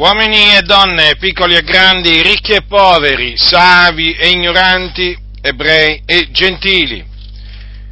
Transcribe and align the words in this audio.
uomini 0.00 0.56
e 0.56 0.62
donne, 0.62 1.16
piccoli 1.16 1.56
e 1.56 1.62
grandi, 1.62 2.22
ricchi 2.22 2.52
e 2.52 2.62
poveri, 2.62 3.36
savi 3.36 4.14
e 4.14 4.30
ignoranti, 4.30 5.14
ebrei 5.42 6.02
e 6.06 6.30
gentili. 6.30 7.04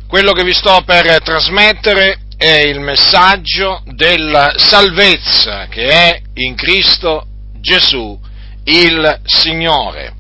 Quello 0.07 0.33
che 0.33 0.43
vi 0.43 0.55
sto 0.55 0.81
per 0.87 1.21
trasmettere 1.23 2.21
è 2.39 2.61
il 2.61 2.81
messaggio 2.81 3.83
della 3.85 4.55
salvezza 4.57 5.67
che 5.67 5.87
è 5.87 6.23
in 6.37 6.55
Cristo 6.55 7.27
Gesù, 7.61 8.19
il 8.65 9.21
Signore. 9.25 10.15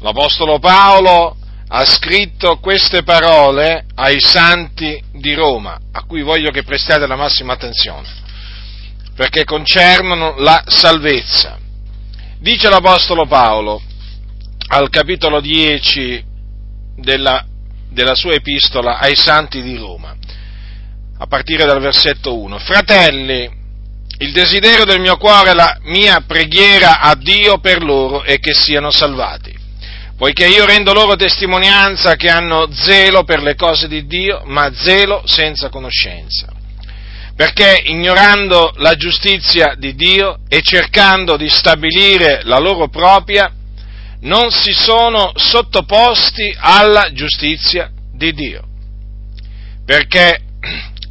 L'Apostolo 0.00 0.58
Paolo 0.58 1.38
ha 1.68 1.84
scritto 1.86 2.58
queste 2.58 3.02
parole 3.02 3.86
ai 3.94 4.20
santi 4.20 5.02
di 5.10 5.32
Roma, 5.32 5.78
a 5.90 6.04
cui 6.04 6.20
voglio 6.20 6.50
che 6.50 6.64
prestiate 6.64 7.06
la 7.06 7.16
massima 7.16 7.54
attenzione 7.54 8.26
perché 9.18 9.42
concernono 9.42 10.36
la 10.38 10.62
salvezza. 10.64 11.58
Dice 12.38 12.68
l'Apostolo 12.68 13.26
Paolo 13.26 13.82
al 14.68 14.90
capitolo 14.90 15.40
10 15.40 16.24
della, 16.94 17.44
della 17.90 18.14
sua 18.14 18.34
epistola 18.34 18.98
ai 18.98 19.16
santi 19.16 19.60
di 19.60 19.76
Roma, 19.76 20.14
a 21.18 21.26
partire 21.26 21.64
dal 21.64 21.80
versetto 21.80 22.38
1. 22.38 22.58
Fratelli, 22.58 23.50
il 24.18 24.30
desiderio 24.30 24.84
del 24.84 25.00
mio 25.00 25.16
cuore, 25.16 25.52
la 25.52 25.78
mia 25.82 26.22
preghiera 26.24 27.00
a 27.00 27.16
Dio 27.16 27.58
per 27.58 27.82
loro 27.82 28.22
è 28.22 28.38
che 28.38 28.54
siano 28.54 28.92
salvati, 28.92 29.52
poiché 30.16 30.46
io 30.46 30.64
rendo 30.64 30.92
loro 30.92 31.16
testimonianza 31.16 32.14
che 32.14 32.28
hanno 32.28 32.68
zelo 32.70 33.24
per 33.24 33.42
le 33.42 33.56
cose 33.56 33.88
di 33.88 34.06
Dio, 34.06 34.42
ma 34.44 34.70
zelo 34.72 35.24
senza 35.26 35.70
conoscenza 35.70 36.52
perché 37.38 37.82
ignorando 37.84 38.72
la 38.78 38.96
giustizia 38.96 39.76
di 39.78 39.94
Dio 39.94 40.40
e 40.48 40.60
cercando 40.60 41.36
di 41.36 41.48
stabilire 41.48 42.40
la 42.42 42.58
loro 42.58 42.88
propria, 42.88 43.48
non 44.22 44.50
si 44.50 44.72
sono 44.72 45.30
sottoposti 45.36 46.52
alla 46.58 47.12
giustizia 47.12 47.92
di 48.12 48.32
Dio. 48.32 48.64
Perché 49.86 50.40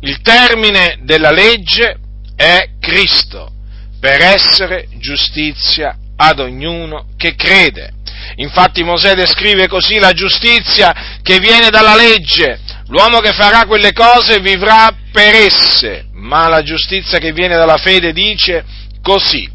il 0.02 0.20
termine 0.20 1.00
della 1.04 1.32
legge 1.32 1.98
è 2.36 2.72
Cristo, 2.78 3.50
per 3.98 4.20
essere 4.20 4.90
giustizia 4.98 5.98
ad 6.18 6.42
ognuno 6.42 7.08
che 7.16 7.36
crede. 7.36 7.94
Infatti 8.36 8.84
Mosè 8.84 9.14
descrive 9.14 9.70
così 9.70 9.98
la 9.98 10.12
giustizia 10.12 10.94
che 11.24 11.40
viene 11.40 11.70
dalla 11.70 11.96
legge. 11.96 12.60
L'uomo 12.88 13.20
che 13.20 13.32
farà 13.32 13.66
quelle 13.66 13.94
cose 13.94 14.42
vivrà 14.42 14.94
per 15.10 15.34
esse, 15.34 16.07
ma 16.18 16.48
la 16.48 16.64
giustizia 16.64 17.20
che 17.20 17.32
viene 17.32 17.56
dalla 17.56 17.78
fede 17.78 18.14
dice 18.14 18.64
così. 19.02 19.50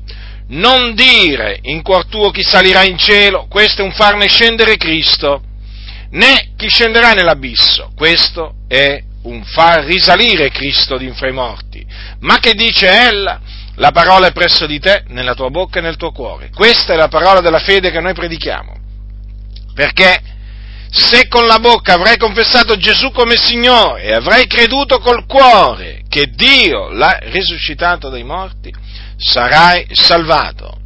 Non 0.49 0.95
dire 0.95 1.59
in 1.63 1.83
cuor 1.83 2.07
tuo 2.07 2.31
chi 2.31 2.43
salirà 2.43 2.85
in 2.85 2.99
cielo, 2.99 3.47
questo 3.49 3.83
è 3.83 3.85
un 3.85 3.93
farne 3.93 4.29
scendere 4.29 4.77
Cristo, 4.77 5.43
né 6.11 6.53
chi 6.57 6.69
scenderà 6.69 7.13
nell'abisso, 7.13 7.93
questo 7.97 8.57
è 8.69 9.03
un 9.23 9.45
far 9.45 9.85
risalire 9.85 10.51
Cristo 10.51 10.99
d'infra 10.99 11.29
i 11.29 11.33
morti. 11.33 11.85
Ma 12.21 12.39
che 12.39 12.55
dice 12.55 12.89
ella? 12.89 13.41
La 13.77 13.91
parola 13.91 14.27
è 14.27 14.33
presso 14.33 14.67
di 14.67 14.79
te, 14.79 15.05
nella 15.09 15.35
tua 15.35 15.49
bocca 15.49 15.79
e 15.79 15.83
nel 15.83 15.97
tuo 15.97 16.13
cuore. 16.13 16.51
Questa 16.53 16.93
è 16.93 16.97
la 16.97 17.09
parola 17.09 17.41
della 17.41 17.61
fede 17.61 17.91
che 17.91 18.01
noi 18.01 18.13
predichiamo. 18.13 18.75
Perché 19.75 20.21
se 20.93 21.27
con 21.29 21.47
la 21.47 21.59
bocca 21.59 21.95
avrai 21.95 22.19
confessato 22.19 22.77
Gesù 22.77 23.13
come 23.13 23.37
Signore 23.37 24.03
e 24.03 24.13
avrai 24.13 24.47
creduto 24.47 24.99
col 24.99 25.25
cuore 25.25 26.03
che 26.07 26.27
Dio 26.35 26.91
l'ha 26.91 27.19
risuscitato 27.23 28.11
dai 28.11 28.25
morti, 28.25 28.71
sarai 29.17 29.87
salvato. 29.91 30.77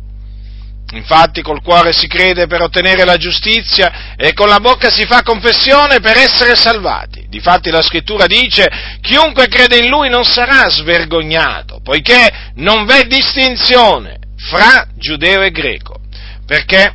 Infatti 0.93 1.43
col 1.43 1.61
cuore 1.61 1.93
si 1.93 2.07
crede 2.07 2.47
per 2.47 2.63
ottenere 2.63 3.05
la 3.05 3.17
giustizia 3.17 4.15
e 4.15 4.33
con 4.33 4.47
la 4.47 4.61
bocca 4.61 4.89
si 4.91 5.05
fa 5.07 5.25
confessione 5.25 5.99
per 5.99 6.17
essere 6.17 6.55
salvati. 6.55 7.27
Difatti 7.29 7.71
la 7.71 7.83
scrittura 7.83 8.27
dice 8.27 8.71
chiunque 9.01 9.49
crede 9.49 9.79
in 9.79 9.89
lui 9.89 10.09
non 10.09 10.25
sarà 10.25 10.69
svergognato, 10.69 11.81
poiché 11.83 12.53
non 12.55 12.85
v'è 12.85 13.09
distinzione 13.09 14.21
fra 14.37 14.87
giudeo 14.95 15.43
e 15.43 15.51
greco, 15.51 15.99
perché 16.47 16.95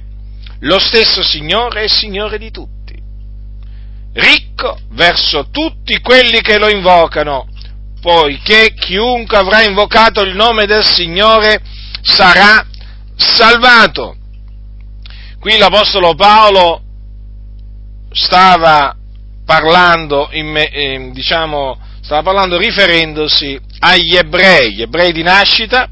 lo 0.62 0.80
stesso 0.80 1.22
Signore 1.22 1.84
è 1.84 1.88
Signore 1.90 2.38
di 2.38 2.52
tutti 2.52 2.81
ricco 4.14 4.78
verso 4.92 5.50
tutti 5.50 6.00
quelli 6.02 6.42
che 6.42 6.58
lo 6.58 6.70
invocano, 6.70 7.48
poiché 8.02 8.74
chiunque 8.74 9.38
avrà 9.38 9.64
invocato 9.64 10.22
il 10.22 10.36
nome 10.36 10.66
del 10.66 10.84
Signore 10.84 11.60
sarà 12.02 12.66
salvato. 13.16 14.16
Qui 15.40 15.58
l'Apostolo 15.58 16.14
Paolo 16.16 16.82
stava 18.12 18.96
parlando, 19.46 20.30
in, 20.32 21.12
diciamo, 21.14 21.80
stava 22.02 22.22
parlando 22.22 22.58
riferendosi 22.58 23.60
agli 23.80 24.16
ebrei, 24.16 24.76
gli 24.76 24.82
ebrei 24.82 25.12
di 25.12 25.24
nascita, 25.24 25.90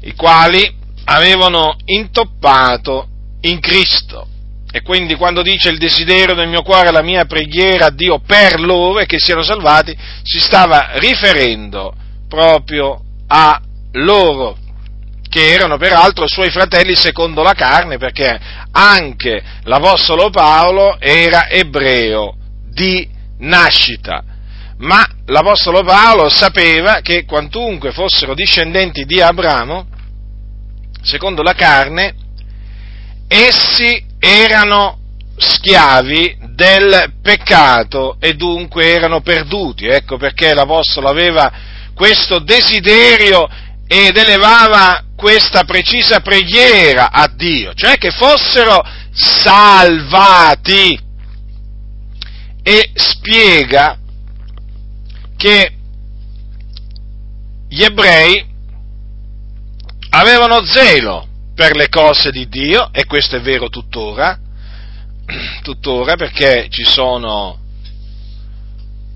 i 0.00 0.14
quali 0.14 0.76
avevano 1.04 1.76
intoppato 1.84 3.08
in 3.42 3.60
Cristo 3.60 4.26
e 4.70 4.82
quindi 4.82 5.14
quando 5.14 5.40
dice 5.40 5.70
il 5.70 5.78
desiderio 5.78 6.34
del 6.34 6.48
mio 6.48 6.62
cuore, 6.62 6.90
la 6.90 7.02
mia 7.02 7.24
preghiera 7.24 7.86
a 7.86 7.90
Dio 7.90 8.20
per 8.20 8.60
loro 8.60 8.98
e 8.98 9.06
che 9.06 9.18
siano 9.18 9.42
salvati, 9.42 9.96
si 10.22 10.38
stava 10.40 10.90
riferendo 10.98 11.94
proprio 12.28 13.00
a 13.28 13.60
loro, 13.92 14.56
che 15.28 15.52
erano 15.52 15.78
peraltro 15.78 16.28
suoi 16.28 16.50
fratelli 16.50 16.94
secondo 16.94 17.42
la 17.42 17.54
carne, 17.54 17.96
perché 17.96 18.38
anche 18.70 19.42
l'Apostolo 19.62 20.28
Paolo 20.28 20.98
era 21.00 21.48
ebreo 21.48 22.36
di 22.70 23.08
nascita. 23.38 24.22
Ma 24.78 25.04
l'Apostolo 25.26 25.82
Paolo 25.82 26.28
sapeva 26.28 27.00
che 27.00 27.24
quantunque 27.24 27.92
fossero 27.92 28.34
discendenti 28.34 29.04
di 29.04 29.20
Abramo, 29.20 29.86
secondo 31.02 31.42
la 31.42 31.54
carne, 31.54 32.14
essi 33.26 34.07
erano 34.18 34.98
schiavi 35.36 36.36
del 36.54 37.14
peccato 37.22 38.16
e 38.18 38.34
dunque 38.34 38.86
erano 38.86 39.20
perduti. 39.20 39.86
Ecco 39.86 40.16
perché 40.16 40.54
l'Apostolo 40.54 41.08
aveva 41.08 41.50
questo 41.94 42.38
desiderio 42.40 43.48
ed 43.86 44.16
elevava 44.16 45.04
questa 45.16 45.64
precisa 45.64 46.20
preghiera 46.20 47.10
a 47.10 47.28
Dio, 47.34 47.72
cioè 47.74 47.96
che 47.96 48.10
fossero 48.10 48.82
salvati. 49.12 51.06
E 52.62 52.90
spiega 52.92 53.96
che 55.36 55.72
gli 57.68 57.82
ebrei 57.82 58.44
avevano 60.10 60.64
zelo 60.66 61.26
per 61.58 61.74
le 61.74 61.88
cose 61.88 62.30
di 62.30 62.46
Dio, 62.46 62.90
e 62.92 63.04
questo 63.04 63.34
è 63.34 63.40
vero 63.40 63.68
tuttora, 63.68 64.38
tuttora 65.62 66.14
perché 66.14 66.68
ci 66.70 66.84
sono 66.84 67.58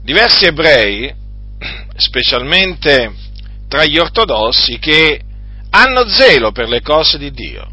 diversi 0.03 0.47
ebrei, 0.47 1.15
specialmente 1.95 3.13
tra 3.69 3.85
gli 3.85 3.97
ortodossi, 3.97 4.81
che 4.81 5.21
hanno 5.71 6.09
zelo 6.09 6.51
per 6.51 6.69
le 6.69 6.83
cose 6.83 7.17
di 7.17 7.31
Dio, 7.31 7.71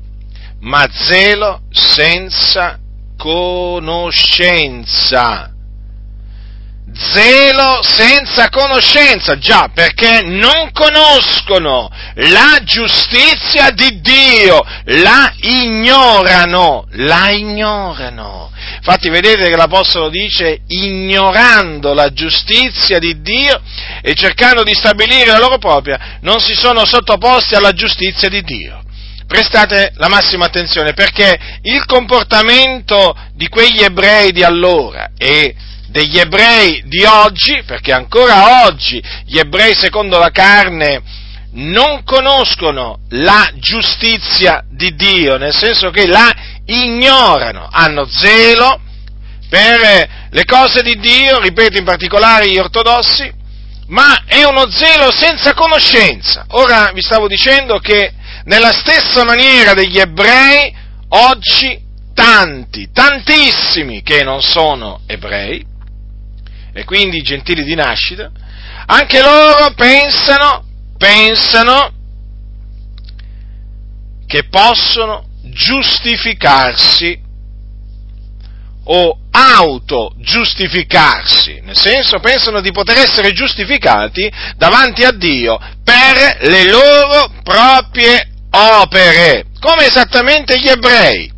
ma 0.60 0.88
zelo 0.92 1.62
senza 1.72 2.78
conoscenza 3.18 5.52
zelo 7.00 7.80
senza 7.82 8.50
conoscenza, 8.50 9.38
già 9.38 9.70
perché 9.74 10.22
non 10.24 10.72
conoscono 10.74 11.90
la 12.16 12.60
giustizia 12.64 13.72
di 13.72 14.02
Dio, 14.02 14.62
la 14.86 15.34
ignorano, 15.40 16.86
la 16.92 17.30
ignorano. 17.30 18.52
Infatti 18.76 19.10
vedete 19.10 19.50
che 19.50 19.56
l'Apostolo 19.56 20.10
dice 20.10 20.62
ignorando 20.68 21.94
la 21.94 22.12
giustizia 22.12 23.00
di 23.00 23.22
Dio 23.22 23.62
e 24.02 24.14
cercando 24.14 24.64
di 24.64 24.74
stabilire 24.74 25.32
la 25.32 25.40
loro 25.40 25.58
propria, 25.58 26.18
non 26.22 26.40
si 26.40 26.54
sono 26.54 26.86
sottoposti 26.86 27.56
alla 27.56 27.72
giustizia 27.72 28.30
di 28.30 28.42
Dio 28.42 28.84
prestate 29.30 29.92
la 29.98 30.08
massima 30.08 30.46
attenzione 30.46 30.94
perché 30.94 31.60
il 31.62 31.86
comportamento 31.86 33.16
di 33.36 33.48
quegli 33.48 33.84
ebrei 33.84 34.32
di 34.32 34.44
allora 34.44 35.12
e 35.16 35.54
degli 35.90 36.20
ebrei 36.20 36.84
di 36.86 37.04
oggi, 37.04 37.64
perché 37.66 37.92
ancora 37.92 38.66
oggi 38.66 39.02
gli 39.26 39.38
ebrei 39.38 39.74
secondo 39.76 40.18
la 40.18 40.30
carne 40.30 41.02
non 41.52 42.04
conoscono 42.04 43.00
la 43.10 43.50
giustizia 43.56 44.64
di 44.70 44.94
Dio, 44.96 45.38
nel 45.38 45.54
senso 45.54 45.90
che 45.90 46.06
la 46.06 46.32
ignorano, 46.66 47.68
hanno 47.72 48.08
zelo 48.08 48.80
per 49.50 50.28
le 50.30 50.46
cose 50.46 50.84
di 50.84 51.00
Dio, 51.00 51.40
ripeto 51.40 51.78
in 51.78 51.84
particolare 51.84 52.50
gli 52.50 52.60
ortodossi, 52.60 53.32
ma 53.88 54.24
è 54.26 54.44
uno 54.44 54.70
zelo 54.70 55.12
senza 55.12 55.56
conoscenza. 55.56 56.46
Ora 56.50 56.92
vi 56.94 57.02
stavo 57.02 57.28
dicendo 57.28 57.80
che 57.80 58.14
nella 58.44 58.72
stessa 58.72 59.24
maniera 59.24 59.74
degli 59.74 59.98
ebrei, 59.98 60.72
oggi 61.10 61.80
tanti, 62.14 62.90
tantissimi 62.94 64.04
che 64.04 64.24
non 64.24 64.44
sono 64.44 65.02
ebrei, 65.08 65.66
e 66.80 66.86
quindi 66.86 67.22
gentili 67.22 67.66
di 67.66 67.76
nascita, 67.76 68.32
anche 68.86 69.22
loro 69.22 69.74
pensano, 69.76 70.64
pensano 70.98 71.92
che 74.26 74.46
possono 74.46 75.26
giustificarsi 75.44 77.20
o 78.86 79.20
autogiustificarsi, 79.30 81.60
nel 81.64 81.78
senso 81.78 82.22
pensano 82.22 82.62
di 82.62 82.72
poter 82.72 83.00
essere 83.00 83.34
giustificati 83.34 84.32
davanti 84.56 85.04
a 85.04 85.12
Dio 85.12 85.60
per 85.84 86.38
le 86.48 86.70
loro 86.70 87.30
proprie 87.44 88.26
opere, 88.52 89.48
come 89.60 89.86
esattamente 89.86 90.58
gli 90.58 90.70
ebrei, 90.70 91.30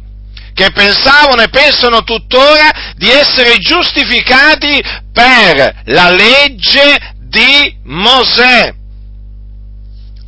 che 0.54 0.72
pensavano 0.72 1.42
e 1.42 1.50
pensano 1.50 2.04
tuttora 2.04 2.94
di 2.96 3.10
essere 3.10 3.58
giustificati 3.58 4.82
per 5.12 5.82
la 5.86 6.10
legge 6.10 7.16
di 7.20 7.76
Mosè 7.84 8.80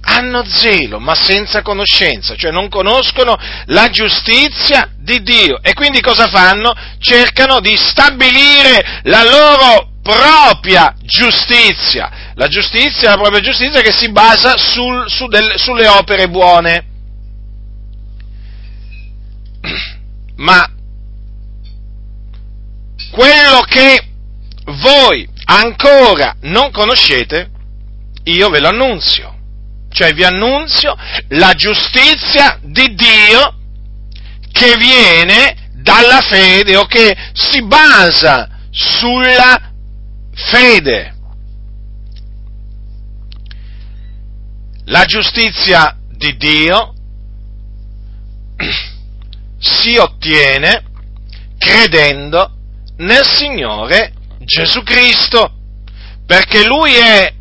hanno 0.05 0.43
zelo, 0.45 0.99
ma 0.99 1.15
senza 1.15 1.61
conoscenza, 1.61 2.35
cioè 2.35 2.51
non 2.51 2.67
conoscono 2.67 3.37
la 3.67 3.89
giustizia 3.89 4.89
di 4.97 5.21
Dio. 5.21 5.61
E 5.61 5.73
quindi 5.73 6.01
cosa 6.01 6.27
fanno? 6.27 6.73
Cercano 6.99 7.59
di 7.59 7.75
stabilire 7.77 9.01
la 9.03 9.23
loro 9.23 9.91
propria 10.01 10.93
giustizia, 11.01 12.31
la 12.35 12.47
giustizia, 12.47 13.09
la 13.09 13.17
propria 13.17 13.39
giustizia 13.39 13.81
che 13.81 13.93
si 13.93 14.11
basa 14.11 14.57
sul, 14.57 15.09
su 15.09 15.27
del, 15.27 15.53
sulle 15.57 15.87
opere 15.87 16.27
buone. 16.27 16.91
Ma 20.43 20.69
quello 23.11 23.61
che 23.67 24.07
voi 24.81 25.27
ancora 25.45 26.35
non 26.41 26.71
conoscete, 26.71 27.49
io 28.25 28.49
ve 28.49 28.59
lo 28.59 28.69
annunzio 28.69 29.33
cioè 29.93 30.11
vi 30.13 30.23
annunzio 30.23 30.95
la 31.29 31.53
giustizia 31.53 32.59
di 32.63 32.95
Dio 32.95 33.59
che 34.51 34.75
viene 34.77 35.69
dalla 35.75 36.19
fede 36.21 36.75
o 36.75 36.85
che 36.85 37.15
si 37.33 37.63
basa 37.63 38.49
sulla 38.71 39.71
fede. 40.33 41.15
La 44.85 45.05
giustizia 45.05 45.95
di 46.09 46.35
Dio 46.37 46.93
si 49.63 49.95
ottiene 49.97 50.83
credendo 51.57 52.51
nel 52.97 53.25
Signore 53.25 54.13
Gesù 54.39 54.83
Cristo, 54.83 55.51
perché 56.25 56.65
Lui 56.65 56.93
è 56.93 57.33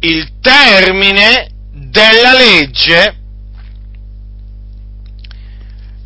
il 0.00 0.38
termine 0.40 1.50
della 1.72 2.32
legge, 2.32 3.18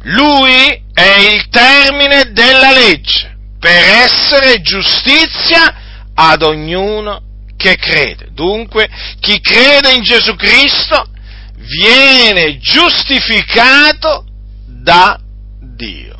lui 0.02 0.82
è 0.92 1.16
il 1.32 1.48
termine 1.48 2.30
della 2.32 2.70
legge 2.72 3.36
per 3.58 3.82
essere 4.04 4.62
giustizia 4.62 5.74
ad 6.14 6.42
ognuno 6.42 7.22
che 7.56 7.76
crede. 7.76 8.28
Dunque, 8.32 8.88
chi 9.20 9.40
crede 9.40 9.92
in 9.92 10.02
Gesù 10.02 10.34
Cristo 10.36 11.10
viene 11.56 12.58
giustificato 12.58 14.24
da 14.66 15.18
Dio, 15.74 16.16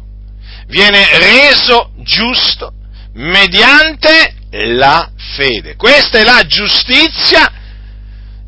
viene 0.66 1.06
reso 1.18 1.92
giusto 2.02 2.72
mediante 3.14 4.34
la 4.50 5.10
fede. 5.36 5.76
Questa 5.76 6.18
è 6.18 6.24
la 6.24 6.44
giustizia 6.46 7.52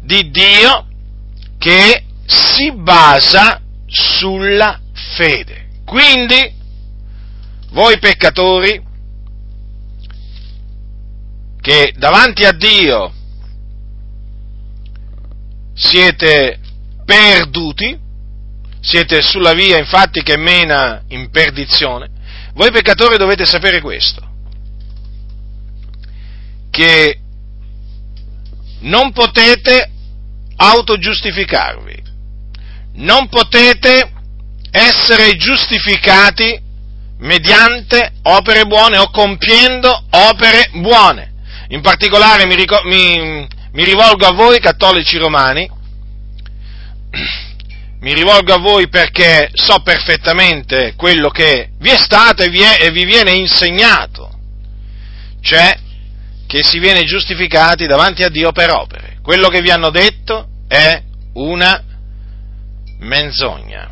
di 0.03 0.31
Dio 0.31 0.87
che 1.59 2.05
si 2.27 2.73
basa 2.73 3.61
sulla 3.87 4.81
fede. 5.17 5.69
Quindi, 5.85 6.55
voi 7.71 7.99
peccatori, 7.99 8.89
che 11.61 11.93
davanti 11.97 12.45
a 12.45 12.53
Dio 12.53 13.13
siete 15.75 16.59
perduti, 17.05 17.99
siete 18.81 19.23
sulla 19.23 19.53
via 19.53 19.79
infatti 19.79 20.23
che 20.23 20.37
mena 20.37 21.03
in 21.09 21.31
perdizione, 21.31 22.09
voi 22.55 22.71
peccatori 22.71 23.17
dovete 23.17 23.45
sapere 23.45 23.81
questo, 23.81 24.29
che 26.71 27.19
non 28.81 29.13
potete 29.13 29.91
autogiustificarvi. 30.57 32.09
Non 32.93 33.29
potete 33.29 34.13
essere 34.71 35.37
giustificati 35.37 36.69
mediante 37.19 38.13
opere 38.23 38.65
buone 38.65 38.99
o 38.99 39.11
compiendo 39.11 40.05
opere 40.11 40.71
buone. 40.75 41.33
In 41.69 41.81
particolare 41.83 42.47
mi, 42.47 42.57
mi, 42.85 43.47
mi 43.73 43.85
rivolgo 43.85 44.27
a 44.27 44.33
voi 44.33 44.59
cattolici 44.61 45.17
romani, 45.19 45.71
mi 48.01 48.15
rivolgo 48.15 48.55
a 48.55 48.59
voi 48.59 48.89
perché 48.89 49.51
so 49.53 49.83
perfettamente 49.83 50.95
quello 50.97 51.29
che 51.29 51.71
vi 51.79 51.91
è 51.91 51.97
stato 51.97 52.43
e 52.43 52.49
vi, 52.49 52.61
è, 52.61 52.79
e 52.81 52.91
vi 52.91 53.05
viene 53.05 53.33
insegnato, 53.33 54.31
cioè 55.43 55.79
che 56.47 56.65
si 56.65 56.79
viene 56.79 57.05
giustificati 57.05 57.87
davanti 57.87 58.23
a 58.23 58.31
Dio 58.31 58.53
per 58.53 58.71
opere. 58.71 59.19
Quello 59.23 59.49
che 59.49 59.61
vi 59.61 59.71
hanno 59.71 59.91
detto 59.91 60.49
è 60.67 61.01
una 61.35 61.85
menzogna. 63.01 63.89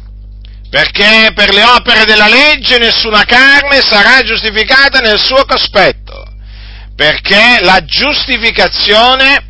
Perché 0.70 1.30
per 1.34 1.52
le 1.52 1.62
opere 1.62 2.04
della 2.04 2.28
legge 2.28 2.78
nessuna 2.78 3.24
carne 3.24 3.80
sarà 3.80 4.22
giustificata 4.22 5.00
nel 5.00 5.18
suo 5.18 5.44
cospetto. 5.44 6.24
Perché 6.96 7.58
la 7.60 7.84
giustificazione 7.84 9.44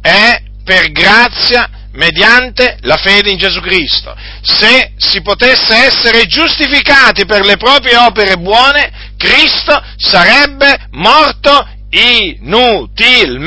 è 0.00 0.42
per 0.64 0.90
grazia 0.92 1.68
mediante 1.96 2.78
la 2.82 2.96
fede 2.96 3.30
in 3.30 3.38
Gesù 3.38 3.60
Cristo. 3.60 4.14
Se 4.42 4.92
si 4.96 5.20
potesse 5.22 5.74
essere 5.74 6.26
giustificati 6.26 7.26
per 7.26 7.44
le 7.44 7.56
proprie 7.56 7.96
opere 7.96 8.36
buone, 8.36 9.14
Cristo 9.16 9.82
sarebbe 9.96 10.88
morto 10.92 11.68
inutilmente 11.90 13.40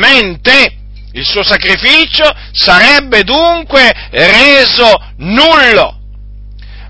il 1.13 1.25
suo 1.25 1.43
sacrificio 1.43 2.23
sarebbe 2.51 3.23
dunque 3.23 3.91
reso 4.11 4.91
nullo. 5.17 5.97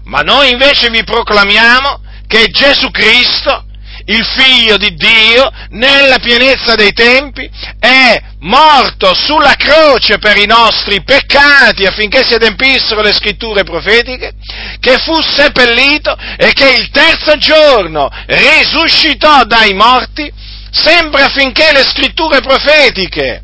Ma 0.05 0.21
noi 0.21 0.51
invece 0.51 0.89
vi 0.89 1.03
proclamiamo 1.03 2.01
che 2.27 2.47
Gesù 2.47 2.91
Cristo, 2.91 3.65
il 4.09 4.25
figlio 4.25 4.77
di 4.77 4.95
Dio, 4.95 5.51
nella 5.69 6.17
pienezza 6.19 6.75
dei 6.75 6.93
tempi, 6.93 7.49
è 7.79 8.19
morto 8.39 9.13
sulla 9.13 9.53
croce 9.55 10.17
per 10.17 10.37
i 10.37 10.45
nostri 10.45 11.03
peccati 11.03 11.85
affinché 11.85 12.25
si 12.25 12.33
adempissero 12.33 13.01
le 13.01 13.13
scritture 13.13 13.63
profetiche, 13.63 14.33
che 14.79 14.97
fu 14.97 15.21
seppellito 15.21 16.15
e 16.37 16.53
che 16.53 16.69
il 16.69 16.89
terzo 16.89 17.37
giorno 17.37 18.09
risuscitò 18.25 19.43
dai 19.43 19.73
morti, 19.73 20.31
sempre 20.71 21.23
affinché 21.23 21.71
le 21.71 21.83
scritture 21.83 22.41
profetiche 22.41 23.43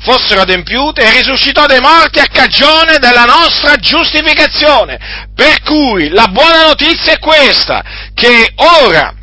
fossero 0.00 0.42
adempiute 0.42 1.02
e 1.02 1.10
risuscitò 1.10 1.66
dai 1.66 1.80
morti 1.80 2.20
a 2.20 2.28
cagione 2.30 2.98
della 2.98 3.24
nostra 3.24 3.74
giustificazione. 3.76 5.26
Per 5.34 5.60
cui 5.62 6.08
la 6.10 6.28
buona 6.28 6.66
notizia 6.66 7.14
è 7.14 7.18
questa, 7.18 7.82
che 8.14 8.52
ora 8.84 9.17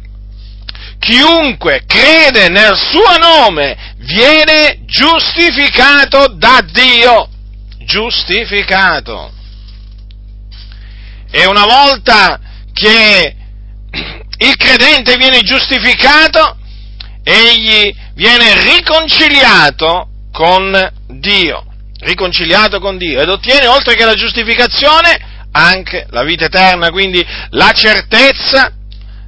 chiunque 0.99 1.83
crede 1.85 2.49
nel 2.49 2.75
suo 2.75 3.17
nome 3.17 3.95
viene 3.97 4.79
giustificato 4.85 6.33
da 6.35 6.63
Dio. 6.71 7.29
Giustificato. 7.85 9.31
E 11.29 11.45
una 11.45 11.65
volta 11.65 12.39
che 12.73 13.35
il 14.37 14.55
credente 14.57 15.15
viene 15.17 15.41
giustificato, 15.41 16.57
egli 17.23 17.93
viene 18.13 18.73
riconciliato 18.73 20.09
con 20.31 20.91
Dio, 21.07 21.65
riconciliato 21.99 22.79
con 22.79 22.97
Dio 22.97 23.21
ed 23.21 23.29
ottiene 23.29 23.67
oltre 23.67 23.95
che 23.95 24.05
la 24.05 24.15
giustificazione 24.15 25.33
anche 25.51 26.05
la 26.09 26.23
vita 26.23 26.45
eterna, 26.45 26.89
quindi 26.89 27.25
la 27.51 27.71
certezza, 27.71 28.73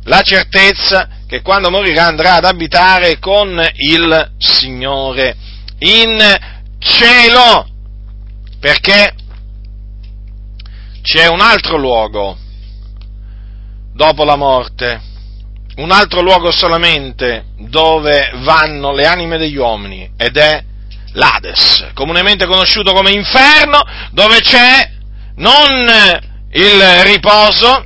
la 0.03 0.21
certezza 0.21 1.07
che 1.27 1.41
quando 1.41 1.69
morirà 1.69 2.05
andrà 2.05 2.36
ad 2.36 2.46
abitare 2.46 3.19
con 3.19 3.62
il 3.75 4.31
Signore 4.38 5.36
in 5.79 6.17
cielo, 6.79 7.67
perché 8.60 9.13
c'è 11.01 11.27
un 11.27 11.41
altro 11.41 11.77
luogo 11.77 12.38
dopo 13.93 14.24
la 14.24 14.36
morte, 14.36 15.01
un 15.77 15.91
altro 15.91 16.22
luogo 16.22 16.51
solamente 16.51 17.48
dove 17.57 18.31
vanno 18.36 18.93
le 18.93 19.05
anime 19.05 19.38
degli 19.38 19.57
uomini 19.57 20.10
ed 20.17 20.38
è 20.38 20.63
l'Ades, 21.13 21.88
comunemente 21.93 22.46
conosciuto 22.46 22.93
come 22.93 23.12
inferno, 23.12 23.84
dove 24.12 24.39
c'è 24.39 24.91
non 25.36 26.22
il 26.51 27.03
riposo, 27.03 27.86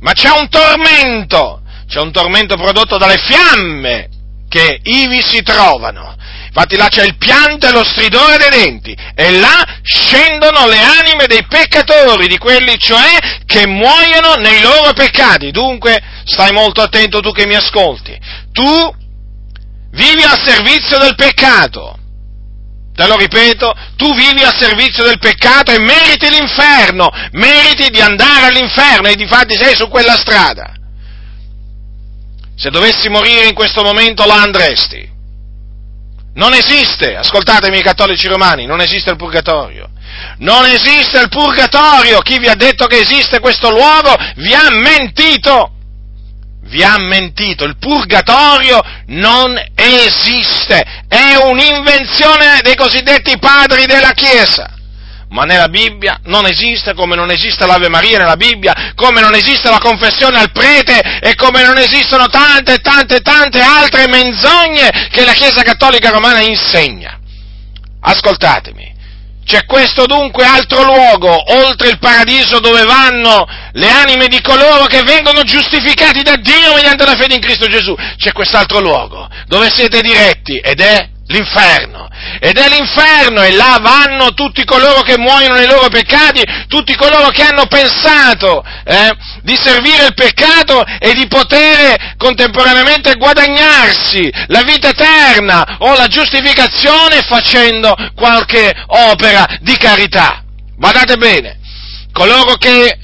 ma 0.00 0.12
c'è 0.12 0.30
un 0.30 0.48
tormento, 0.48 1.62
c'è 1.88 2.00
un 2.00 2.12
tormento 2.12 2.56
prodotto 2.56 2.98
dalle 2.98 3.18
fiamme 3.18 4.08
che 4.48 4.80
ivi 4.82 5.22
si 5.22 5.42
trovano. 5.42 6.14
Infatti 6.46 6.76
là 6.76 6.88
c'è 6.88 7.04
il 7.04 7.16
pianto 7.18 7.68
e 7.68 7.72
lo 7.72 7.84
stridore 7.84 8.38
dei 8.38 8.48
denti 8.48 8.96
e 9.14 9.32
là 9.32 9.62
scendono 9.82 10.66
le 10.66 10.78
anime 10.78 11.26
dei 11.26 11.44
peccatori, 11.46 12.28
di 12.28 12.38
quelli 12.38 12.78
cioè 12.78 13.18
che 13.44 13.66
muoiono 13.66 14.36
nei 14.36 14.62
loro 14.62 14.94
peccati. 14.94 15.50
Dunque 15.50 16.00
stai 16.24 16.52
molto 16.52 16.80
attento 16.80 17.20
tu 17.20 17.30
che 17.32 17.46
mi 17.46 17.56
ascolti. 17.56 18.18
Tu 18.52 18.94
vivi 19.90 20.22
al 20.22 20.40
servizio 20.42 20.96
del 20.98 21.14
peccato. 21.14 21.98
Te 22.94 23.06
lo 23.06 23.16
ripeto, 23.16 23.74
tu 23.96 24.14
vivi 24.14 24.42
al 24.42 24.56
servizio 24.56 25.04
del 25.04 25.18
peccato 25.18 25.70
e 25.70 25.78
meriti 25.78 26.30
l'inferno, 26.30 27.10
meriti 27.32 27.90
di 27.90 28.00
andare 28.00 28.46
all'inferno 28.46 29.08
e 29.08 29.14
di 29.14 29.26
fatti 29.26 29.54
sei 29.58 29.76
su 29.76 29.88
quella 29.88 30.16
strada. 30.16 30.75
Se 32.56 32.70
dovessi 32.70 33.08
morire 33.08 33.46
in 33.46 33.54
questo 33.54 33.82
momento 33.82 34.24
la 34.24 34.40
andresti. 34.40 35.14
Non 36.34 36.52
esiste, 36.52 37.16
ascoltatemi 37.16 37.78
i 37.78 37.82
cattolici 37.82 38.26
romani, 38.28 38.66
non 38.66 38.80
esiste 38.80 39.10
il 39.10 39.16
purgatorio. 39.16 39.90
Non 40.38 40.64
esiste 40.66 41.20
il 41.20 41.28
purgatorio. 41.28 42.20
Chi 42.20 42.38
vi 42.38 42.48
ha 42.48 42.54
detto 42.54 42.86
che 42.86 42.98
esiste 42.98 43.40
questo 43.40 43.70
luogo 43.70 44.14
vi 44.36 44.54
ha 44.54 44.70
mentito. 44.70 45.72
Vi 46.62 46.82
ha 46.82 46.96
mentito. 46.98 47.64
Il 47.64 47.76
purgatorio 47.78 48.82
non 49.06 49.58
esiste. 49.74 51.04
È 51.08 51.36
un'invenzione 51.42 52.60
dei 52.62 52.74
cosiddetti 52.74 53.38
padri 53.38 53.86
della 53.86 54.12
Chiesa 54.12 54.75
ma 55.30 55.42
nella 55.44 55.68
Bibbia 55.68 56.20
non 56.24 56.46
esiste 56.46 56.94
come 56.94 57.16
non 57.16 57.30
esiste 57.30 57.66
l'Ave 57.66 57.88
Maria 57.88 58.18
nella 58.18 58.36
Bibbia, 58.36 58.92
come 58.94 59.20
non 59.20 59.34
esiste 59.34 59.68
la 59.70 59.78
confessione 59.78 60.38
al 60.38 60.52
prete 60.52 61.18
e 61.20 61.34
come 61.34 61.64
non 61.64 61.78
esistono 61.78 62.26
tante, 62.26 62.78
tante, 62.78 63.20
tante 63.20 63.60
altre 63.60 64.06
menzogne 64.08 65.08
che 65.10 65.24
la 65.24 65.32
Chiesa 65.32 65.62
Cattolica 65.62 66.10
Romana 66.10 66.40
insegna. 66.40 67.18
Ascoltatemi, 68.00 68.94
c'è 69.44 69.64
questo 69.64 70.06
dunque 70.06 70.44
altro 70.44 70.82
luogo, 70.82 71.54
oltre 71.54 71.88
il 71.88 71.98
paradiso 71.98 72.60
dove 72.60 72.84
vanno 72.84 73.46
le 73.72 73.90
anime 73.90 74.28
di 74.28 74.40
coloro 74.40 74.86
che 74.86 75.02
vengono 75.02 75.42
giustificati 75.42 76.22
da 76.22 76.36
Dio 76.36 76.74
mediante 76.74 77.04
la 77.04 77.16
fede 77.16 77.34
in 77.34 77.40
Cristo 77.40 77.66
Gesù. 77.66 77.94
C'è 78.16 78.32
quest'altro 78.32 78.80
luogo 78.80 79.28
dove 79.46 79.70
siete 79.70 80.00
diretti 80.00 80.58
ed 80.58 80.80
è 80.80 81.14
l'inferno. 81.28 82.08
Ed 82.40 82.56
è 82.56 82.68
l'inferno 82.68 83.42
e 83.42 83.52
là 83.52 83.78
vanno 83.80 84.32
tutti 84.32 84.64
coloro 84.64 85.02
che 85.02 85.18
muoiono 85.18 85.54
nei 85.54 85.66
loro 85.66 85.88
peccati, 85.88 86.42
tutti 86.68 86.94
coloro 86.96 87.28
che 87.28 87.42
hanno 87.42 87.66
pensato 87.66 88.64
eh, 88.84 89.12
di 89.42 89.56
servire 89.60 90.06
il 90.06 90.14
peccato 90.14 90.84
e 90.98 91.14
di 91.14 91.26
poter 91.26 92.14
contemporaneamente 92.16 93.14
guadagnarsi 93.14 94.30
la 94.48 94.62
vita 94.62 94.88
eterna 94.88 95.76
o 95.80 95.94
la 95.94 96.06
giustificazione 96.06 97.22
facendo 97.22 97.94
qualche 98.14 98.72
opera 98.86 99.46
di 99.60 99.76
carità. 99.76 100.42
Badate 100.76 101.16
bene, 101.16 101.58
coloro 102.12 102.54
che 102.56 102.98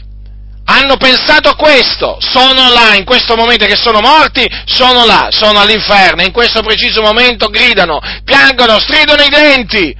hanno 0.64 0.96
pensato 0.96 1.48
a 1.48 1.56
questo, 1.56 2.18
sono 2.20 2.70
là 2.70 2.94
in 2.94 3.04
questo 3.04 3.34
momento 3.34 3.66
che 3.66 3.76
sono 3.76 4.00
morti, 4.00 4.46
sono 4.64 5.04
là, 5.04 5.28
sono 5.30 5.60
all'inferno, 5.60 6.22
in 6.22 6.32
questo 6.32 6.62
preciso 6.62 7.02
momento 7.02 7.48
gridano, 7.48 8.00
piangono, 8.24 8.78
stridono 8.78 9.22
i 9.22 9.28
denti. 9.28 9.94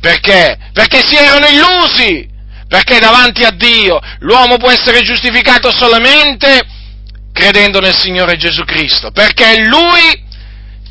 Perché? 0.00 0.56
Perché 0.72 1.02
si 1.06 1.16
erano 1.16 1.46
illusi, 1.46 2.28
perché 2.66 2.98
davanti 2.98 3.44
a 3.44 3.50
Dio 3.50 4.00
l'uomo 4.20 4.56
può 4.56 4.70
essere 4.70 5.00
giustificato 5.02 5.70
solamente 5.70 6.60
credendo 7.32 7.80
nel 7.80 7.96
Signore 7.96 8.36
Gesù 8.36 8.64
Cristo, 8.64 9.10
perché 9.10 9.62
Lui 9.62 10.28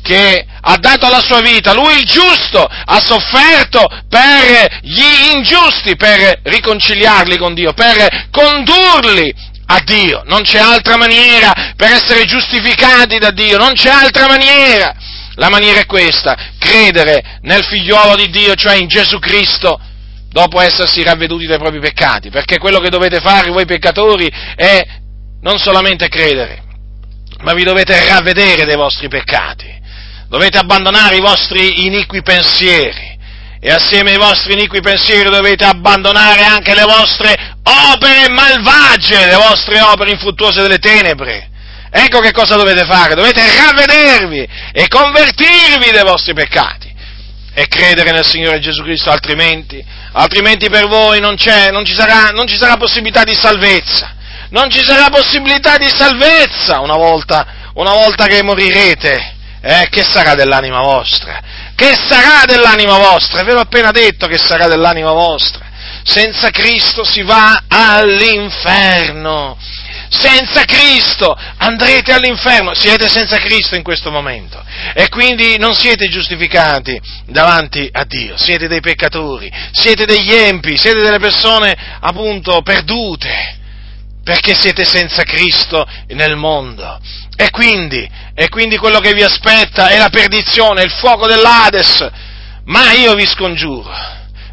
che 0.02 0.44
ha 0.60 0.76
dato 0.76 1.08
la 1.08 1.20
sua 1.20 1.40
vita, 1.40 1.72
lui 1.72 1.98
il 1.98 2.04
giusto 2.04 2.62
ha 2.62 3.00
sofferto 3.02 3.86
per 4.08 4.80
gli 4.82 5.32
ingiusti, 5.34 5.96
per 5.96 6.40
riconciliarli 6.42 7.36
con 7.38 7.54
Dio, 7.54 7.72
per 7.72 8.28
condurli 8.30 9.32
a 9.66 9.80
Dio. 9.84 10.22
Non 10.26 10.42
c'è 10.42 10.58
altra 10.58 10.96
maniera 10.96 11.52
per 11.76 11.92
essere 11.92 12.24
giustificati 12.24 13.18
da 13.18 13.30
Dio, 13.30 13.56
non 13.56 13.72
c'è 13.72 13.90
altra 13.90 14.26
maniera. 14.26 14.94
La 15.34 15.48
maniera 15.48 15.80
è 15.80 15.86
questa, 15.86 16.36
credere 16.58 17.38
nel 17.42 17.64
figliuolo 17.64 18.16
di 18.16 18.28
Dio, 18.28 18.54
cioè 18.54 18.74
in 18.74 18.88
Gesù 18.88 19.18
Cristo, 19.18 19.80
dopo 20.28 20.60
essersi 20.60 21.02
ravveduti 21.02 21.46
dai 21.46 21.58
propri 21.58 21.80
peccati, 21.80 22.28
perché 22.28 22.58
quello 22.58 22.78
che 22.78 22.90
dovete 22.90 23.20
fare 23.20 23.50
voi 23.50 23.64
peccatori 23.64 24.30
è 24.54 24.84
non 25.40 25.58
solamente 25.58 26.08
credere, 26.08 26.62
ma 27.40 27.54
vi 27.54 27.64
dovete 27.64 28.06
ravvedere 28.06 28.66
dei 28.66 28.76
vostri 28.76 29.08
peccati 29.08 29.79
dovete 30.30 30.58
abbandonare 30.58 31.16
i 31.16 31.20
vostri 31.20 31.86
iniqui 31.86 32.22
pensieri 32.22 33.18
e 33.60 33.70
assieme 33.70 34.12
ai 34.12 34.16
vostri 34.16 34.52
iniqui 34.52 34.80
pensieri 34.80 35.28
dovete 35.28 35.64
abbandonare 35.64 36.44
anche 36.44 36.72
le 36.72 36.84
vostre 36.84 37.36
opere 37.64 38.30
malvagie, 38.30 39.26
le 39.26 39.34
vostre 39.34 39.80
opere 39.80 40.12
infruttuose 40.12 40.62
delle 40.62 40.78
tenebre. 40.78 41.50
Ecco 41.90 42.20
che 42.20 42.30
cosa 42.30 42.54
dovete 42.54 42.84
fare, 42.84 43.16
dovete 43.16 43.42
ravvedervi 43.44 44.48
e 44.72 44.86
convertirvi 44.86 45.90
dai 45.90 46.04
vostri 46.04 46.32
peccati 46.32 46.94
e 47.52 47.66
credere 47.66 48.12
nel 48.12 48.24
Signore 48.24 48.60
Gesù 48.60 48.84
Cristo, 48.84 49.10
altrimenti, 49.10 49.84
altrimenti 50.12 50.70
per 50.70 50.86
voi 50.86 51.18
non, 51.18 51.34
non, 51.72 51.84
ci 51.84 51.92
sarà, 51.92 52.30
non 52.30 52.46
ci 52.46 52.56
sarà 52.56 52.76
possibilità 52.76 53.24
di 53.24 53.34
salvezza, 53.34 54.14
non 54.50 54.70
ci 54.70 54.80
sarà 54.84 55.10
possibilità 55.10 55.76
di 55.76 55.88
salvezza 55.88 56.78
una 56.78 56.94
volta, 56.94 57.44
una 57.74 57.92
volta 57.92 58.26
che 58.26 58.40
morirete 58.44 59.38
eh, 59.62 59.88
che 59.90 60.02
sarà 60.02 60.34
dell'anima 60.34 60.80
vostra? 60.80 61.40
Che 61.74 61.94
sarà 61.94 62.44
dell'anima 62.46 62.96
vostra? 62.96 63.42
Ve 63.42 63.52
l'ho 63.52 63.60
appena 63.60 63.90
detto 63.90 64.26
che 64.26 64.38
sarà 64.38 64.66
dell'anima 64.68 65.12
vostra. 65.12 65.68
Senza 66.02 66.50
Cristo 66.50 67.04
si 67.04 67.22
va 67.22 67.64
all'inferno. 67.68 69.56
Senza 70.08 70.64
Cristo 70.64 71.36
andrete 71.58 72.12
all'inferno. 72.12 72.74
Siete 72.74 73.08
senza 73.08 73.36
Cristo 73.36 73.76
in 73.76 73.82
questo 73.82 74.10
momento. 74.10 74.62
E 74.94 75.08
quindi 75.08 75.56
non 75.58 75.74
siete 75.74 76.08
giustificati 76.08 77.00
davanti 77.26 77.88
a 77.92 78.04
Dio. 78.04 78.36
Siete 78.36 78.66
dei 78.66 78.80
peccatori. 78.80 79.52
Siete 79.72 80.06
degli 80.06 80.32
empi. 80.32 80.76
Siete 80.78 81.00
delle 81.00 81.18
persone 81.18 81.76
appunto 82.00 82.62
perdute 82.62 83.58
perché 84.22 84.54
siete 84.54 84.84
senza 84.84 85.22
Cristo 85.24 85.86
nel 86.08 86.36
mondo. 86.36 87.00
E 87.36 87.50
quindi, 87.50 88.08
e 88.40 88.48
quindi 88.48 88.78
quello 88.78 89.00
che 89.00 89.12
vi 89.12 89.22
aspetta 89.22 89.90
è 89.90 89.98
la 89.98 90.08
perdizione, 90.08 90.82
il 90.82 90.90
fuoco 90.90 91.26
dell'Ades. 91.26 92.08
Ma 92.64 92.92
io 92.92 93.12
vi 93.12 93.26
scongiuro, 93.26 93.94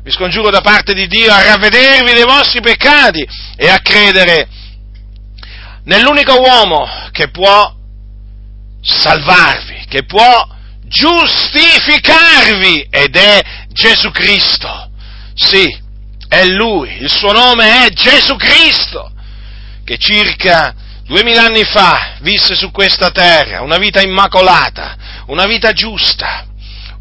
vi 0.03 0.11
scongiuro 0.11 0.49
da 0.49 0.59
parte 0.59 0.93
di 0.93 1.07
Dio 1.07 1.31
a 1.31 1.41
ravvedervi 1.41 2.11
dei 2.11 2.25
vostri 2.25 2.59
peccati 2.59 3.25
e 3.55 3.69
a 3.69 3.79
credere 3.79 4.49
nell'unico 5.85 6.37
uomo 6.37 6.85
che 7.13 7.29
può 7.29 7.73
salvarvi, 8.81 9.85
che 9.87 10.03
può 10.03 10.45
giustificarvi 10.83 12.87
ed 12.89 13.15
è 13.15 13.41
Gesù 13.69 14.11
Cristo. 14.11 14.91
Sì, 15.33 15.65
è 16.27 16.43
Lui, 16.43 17.03
il 17.03 17.09
suo 17.09 17.31
nome 17.31 17.85
è 17.85 17.89
Gesù 17.91 18.35
Cristo 18.35 19.13
che 19.85 19.97
circa 19.97 20.75
duemila 21.07 21.45
anni 21.45 21.63
fa 21.63 22.17
visse 22.19 22.55
su 22.55 22.69
questa 22.71 23.11
terra, 23.11 23.61
una 23.61 23.77
vita 23.77 24.01
immacolata, 24.01 24.95
una 25.27 25.45
vita 25.45 25.71
giusta, 25.71 26.45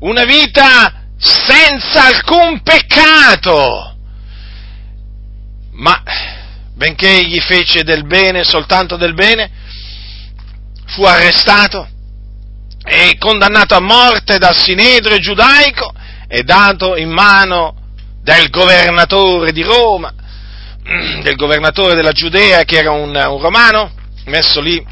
una 0.01 0.25
vita 0.25 1.07
senza 1.19 2.07
alcun 2.07 2.63
peccato. 2.63 3.97
Ma 5.73 6.03
benché 6.75 7.19
egli 7.19 7.41
fece 7.41 7.83
del 7.83 8.07
bene, 8.07 8.45
soltanto 8.45 8.97
del 8.97 9.15
bene, 9.15 9.51
fu 10.87 11.03
arrestato 11.03 11.89
e 12.85 13.17
condannato 13.19 13.75
a 13.75 13.81
morte 13.81 14.39
dal 14.39 14.57
sinedrio 14.57 15.19
giudaico 15.19 15.93
e 16.29 16.45
dato 16.45 16.97
in 16.97 17.11
mano 17.11 17.75
del 18.23 18.49
governatore 18.51 19.53
di 19.53 19.63
Roma 19.63 20.15
del 21.23 21.37
governatore 21.37 21.95
della 21.95 22.13
Giudea 22.13 22.63
che 22.63 22.79
era 22.79 22.93
un, 22.93 23.15
un 23.15 23.41
romano, 23.41 23.91
messo 24.27 24.61
lì 24.61 24.85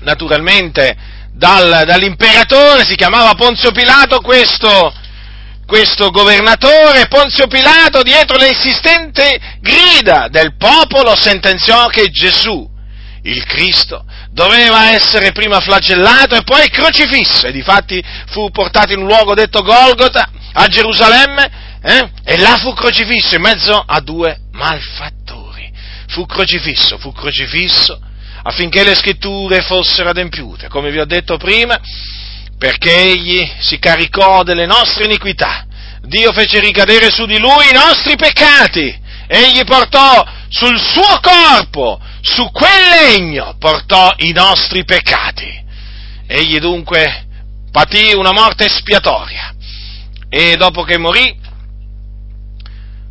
naturalmente 0.00 0.96
dal, 1.32 1.82
dall'imperatore, 1.84 2.84
si 2.84 2.94
chiamava 2.94 3.34
Ponzio 3.34 3.72
Pilato, 3.72 4.20
questo, 4.20 4.92
questo 5.66 6.10
governatore. 6.10 7.06
Ponzio 7.08 7.46
Pilato, 7.46 8.02
dietro 8.02 8.36
le 8.36 8.48
insistenti 8.48 9.22
grida 9.60 10.28
del 10.30 10.56
popolo, 10.56 11.16
sentenziò 11.16 11.86
che 11.86 12.08
Gesù, 12.10 12.70
il 13.22 13.44
Cristo, 13.44 14.04
doveva 14.30 14.90
essere 14.92 15.32
prima 15.32 15.60
flagellato 15.60 16.36
e 16.36 16.42
poi 16.42 16.68
crocifisso, 16.68 17.46
e 17.46 17.52
difatti 17.52 18.02
fu 18.28 18.50
portato 18.50 18.92
in 18.92 19.00
un 19.00 19.06
luogo 19.06 19.34
detto 19.34 19.62
Golgota, 19.62 20.30
a 20.52 20.66
Gerusalemme, 20.66 21.73
eh? 21.84 22.10
e 22.24 22.38
là 22.38 22.56
fu 22.56 22.72
crocifisso 22.72 23.34
in 23.34 23.42
mezzo 23.42 23.78
a 23.78 24.00
due 24.00 24.38
malfattori. 24.52 25.70
Fu 26.08 26.24
crocifisso, 26.26 26.96
fu 26.98 27.12
crocifisso 27.12 28.00
affinché 28.46 28.84
le 28.84 28.94
scritture 28.94 29.62
fossero 29.62 30.10
adempiute, 30.10 30.68
come 30.68 30.90
vi 30.90 30.98
ho 30.98 31.06
detto 31.06 31.36
prima, 31.36 31.78
perché 32.58 32.94
egli 32.94 33.50
si 33.58 33.78
caricò 33.78 34.42
delle 34.42 34.66
nostre 34.66 35.04
iniquità. 35.04 35.66
Dio 36.02 36.32
fece 36.32 36.60
ricadere 36.60 37.10
su 37.10 37.24
di 37.24 37.38
lui 37.38 37.68
i 37.70 37.74
nostri 37.74 38.16
peccati. 38.16 39.02
Egli 39.26 39.64
portò 39.64 40.26
sul 40.48 40.78
suo 40.78 41.20
corpo, 41.20 41.98
su 42.20 42.50
quel 42.50 42.88
legno, 43.06 43.56
portò 43.58 44.12
i 44.18 44.32
nostri 44.32 44.84
peccati. 44.84 45.62
Egli 46.26 46.58
dunque 46.58 47.26
patì 47.70 48.12
una 48.14 48.32
morte 48.32 48.66
espiatoria 48.66 49.54
e 50.28 50.56
dopo 50.56 50.82
che 50.82 50.98
morì, 50.98 51.32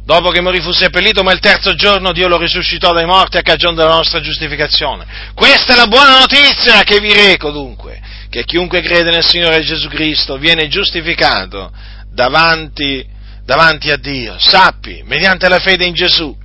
dopo 0.06 0.30
che 0.30 0.42
morì 0.42 0.62
fu 0.62 0.72
seppellito, 0.72 1.24
ma 1.24 1.32
il 1.32 1.40
terzo 1.40 1.76
giorno 1.76 2.12
Dio 2.12 2.28
lo 2.28 2.38
risuscitò 2.38 2.92
dai 2.94 3.06
morti 3.06 3.38
a 3.38 3.42
cagione 3.42 3.76
della 3.76 3.96
nostra 3.96 4.20
giustificazione. 4.22 5.06
Questa 5.34 5.74
è 5.74 5.76
la 5.78 5.88
buona 5.88 6.20
notizia 6.20 6.84
che 6.84 7.00
vi 7.00 7.14
reco 7.14 7.52
dunque 7.52 8.02
che 8.30 8.46
chiunque 8.46 8.82
crede 8.82 9.12
nel 9.12 9.24
Signore 9.24 9.62
Gesù 9.62 9.88
Cristo 9.90 10.38
viene 10.38 10.68
giustificato 10.68 11.72
davanti, 12.12 13.06
davanti 13.46 13.92
a 13.92 13.98
Dio. 13.98 14.36
Sappi, 14.40 15.04
mediante 15.06 15.48
la 15.48 15.60
fede 15.60 15.86
in 15.86 15.94
Gesù, 15.94 16.36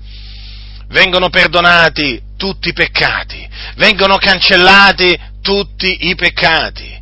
vengono 0.88 1.31
perdonati 1.31 2.21
tutti 2.37 2.69
i 2.69 2.73
peccati, 2.75 3.49
vengono 3.77 4.19
cancellati 4.19 5.19
tutti 5.41 6.09
i 6.09 6.15
peccati. 6.15 6.97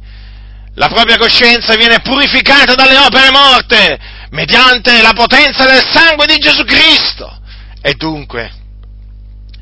La 0.75 0.87
propria 0.87 1.17
coscienza 1.17 1.75
viene 1.75 2.01
purificata 2.01 2.77
dalle 2.77 2.99
opere 2.99 3.31
morte 3.33 3.99
mediante 4.31 5.01
la 5.01 5.13
potenza 5.13 5.65
del 5.65 5.85
sangue 5.85 6.27
di 6.27 6.37
Gesù 6.39 6.65
Cristo. 6.65 7.41
E 7.81 7.95
dunque 7.95 8.51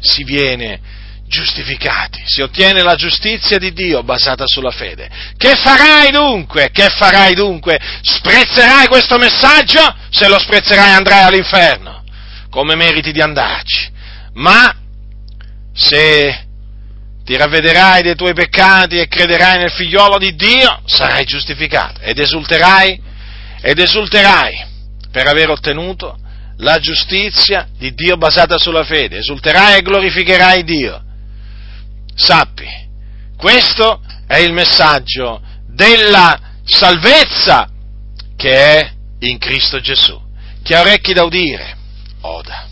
si 0.00 0.24
viene 0.24 0.80
giustificati, 1.26 2.22
si 2.24 2.42
ottiene 2.42 2.82
la 2.82 2.94
giustizia 2.94 3.58
di 3.58 3.72
Dio 3.72 4.02
basata 4.02 4.44
sulla 4.46 4.70
fede. 4.70 5.08
Che 5.36 5.56
farai 5.56 6.10
dunque? 6.10 6.70
Che 6.70 6.88
farai 6.90 7.34
dunque? 7.34 7.78
Sprezzerai 8.02 8.86
questo 8.86 9.18
messaggio? 9.18 9.94
Se 10.10 10.28
lo 10.28 10.38
sprezzerai 10.38 10.92
andrai 10.92 11.22
all'inferno, 11.22 12.04
come 12.50 12.76
meriti 12.76 13.12
di 13.12 13.20
andarci. 13.20 13.90
Ma 14.34 14.74
se 15.74 16.46
ti 17.24 17.36
ravvederai 17.36 18.02
dei 18.02 18.14
tuoi 18.14 18.34
peccati 18.34 18.98
e 18.98 19.08
crederai 19.08 19.58
nel 19.58 19.70
figliolo 19.70 20.18
di 20.18 20.34
Dio, 20.34 20.82
sarai 20.84 21.24
giustificato 21.24 22.00
ed 22.00 22.18
esulterai, 22.18 23.00
ed 23.64 23.78
esulterai 23.78 24.72
per 25.10 25.26
aver 25.26 25.48
ottenuto 25.48 26.18
la 26.58 26.78
giustizia 26.78 27.68
di 27.78 27.94
Dio 27.94 28.18
basata 28.18 28.58
sulla 28.58 28.84
fede, 28.84 29.18
esulterai 29.18 29.78
e 29.78 29.82
glorificherai 29.82 30.64
Dio 30.64 31.02
sappi, 32.14 32.66
questo 33.36 34.00
è 34.26 34.36
il 34.36 34.52
messaggio 34.52 35.42
della 35.66 36.38
salvezza 36.64 37.68
che 38.36 38.50
è 38.50 38.92
in 39.20 39.38
Cristo 39.38 39.80
Gesù. 39.80 40.20
Chi 40.62 40.74
ha 40.74 40.80
orecchi 40.80 41.12
da 41.12 41.24
udire, 41.24 41.76
oda. 42.20 42.68